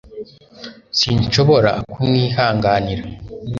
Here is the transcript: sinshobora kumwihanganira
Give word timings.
sinshobora 0.97 1.71
kumwihanganira 1.91 3.03